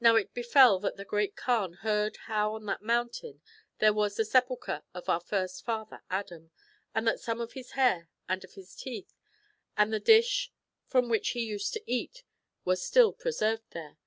[0.00, 3.42] Now it befel that the Great Kaan heard how on that mountain
[3.80, 6.50] there was the sepulchre of our first father Adam,
[6.94, 9.12] .and that some of his hair and of his teeth,
[9.76, 10.50] and the dish
[10.86, 12.24] from which he used to eat,
[12.64, 13.98] were still preserved there.